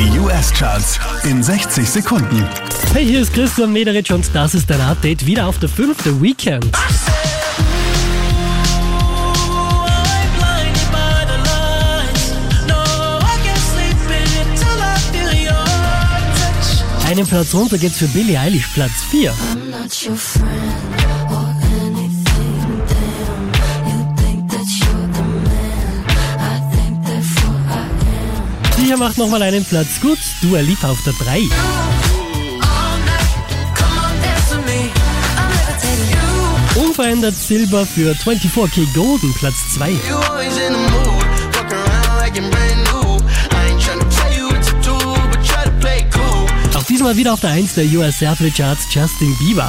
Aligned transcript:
Die 0.00 0.18
US-Charts 0.18 0.98
in 1.24 1.42
60 1.42 1.86
Sekunden. 1.86 2.48
Hey, 2.94 3.04
hier 3.04 3.20
ist 3.20 3.34
Christian 3.34 3.70
Mederich 3.70 4.10
und 4.10 4.24
das 4.32 4.54
ist 4.54 4.70
dein 4.70 4.80
Update 4.80 5.26
wieder 5.26 5.46
auf 5.46 5.58
der 5.58 5.68
fünfte 5.68 6.22
Weekend. 6.22 6.64
Einen 17.06 17.26
Platz 17.26 17.52
runter 17.52 17.76
geht's 17.76 17.98
für 17.98 18.08
Billie 18.08 18.40
Eilish, 18.40 18.68
Platz 18.68 19.04
4. 19.10 19.34
Sicher 28.90 28.98
macht 28.98 29.18
nochmal 29.18 29.40
einen 29.42 29.64
Platz 29.64 30.00
gut. 30.00 30.18
Dua 30.42 30.58
Lipa 30.58 30.88
auf 30.88 31.00
der 31.04 31.12
3. 31.12 31.24
All 31.28 31.38
night, 31.38 31.48
come 33.76 34.00
on, 34.00 34.20
dance 34.20 34.50
with 34.50 34.66
me. 34.66 34.90
I'm 35.38 35.48
levitating 35.54 36.10
you. 36.10 36.82
Unverändert 36.84 37.36
Silber 37.36 37.86
für 37.86 38.16
24K 38.16 38.92
Golden, 38.92 39.32
Platz 39.34 39.54
2. 39.74 39.90
You 39.90 40.16
always 40.28 40.56
in 40.56 40.72
the 40.72 40.78
mood, 40.90 41.22
fuck 41.52 41.72
around 41.72 42.18
like 42.18 42.36
you're 42.36 42.50
brand 42.50 42.82
new. 42.90 43.22
I 43.52 43.70
ain't 43.70 43.80
tryna 43.80 44.08
tell 44.10 44.36
you 44.36 44.48
what 44.48 44.60
to 44.64 44.72
do, 44.82 44.98
but 45.30 45.40
try 45.44 45.62
to 45.62 45.70
play 45.78 45.98
it 46.00 46.06
cool. 46.12 46.48
Auch 46.74 46.82
diesmal 46.82 47.16
wieder 47.16 47.32
auf 47.32 47.38
der 47.38 47.50
1 47.50 47.74
der 47.74 47.84
US 47.92 48.20
Airplay 48.20 48.50
Charts 48.50 48.92
Justin 48.92 49.38
Bieber. 49.38 49.68